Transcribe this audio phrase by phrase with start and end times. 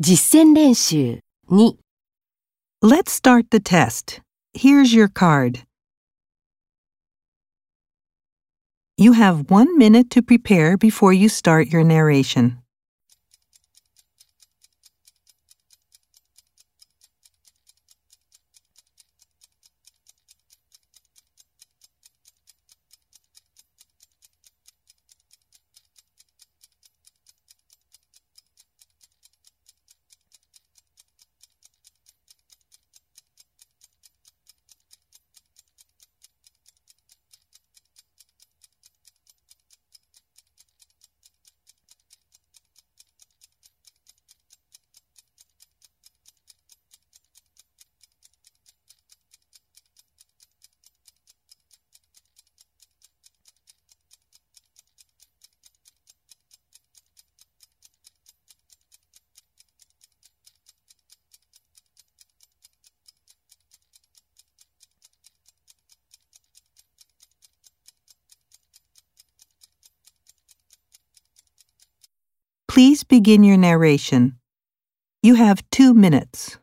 [0.00, 1.78] 実践练习2
[2.82, 4.20] Let's start the test.
[4.52, 5.62] Here's your card.
[8.98, 12.58] You have one minute to prepare before you start your narration.
[72.79, 74.39] Please begin your narration.
[75.21, 76.59] You have two minutes.